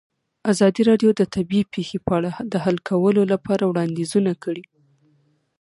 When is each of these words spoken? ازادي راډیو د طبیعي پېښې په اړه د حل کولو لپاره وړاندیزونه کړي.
ازادي 0.51 0.81
راډیو 0.89 1.11
د 1.15 1.21
طبیعي 1.35 1.69
پېښې 1.73 1.97
په 2.05 2.11
اړه 2.17 2.31
د 2.51 2.53
حل 2.63 2.77
کولو 2.89 3.21
لپاره 3.33 3.63
وړاندیزونه 3.67 4.31
کړي. 4.43 4.63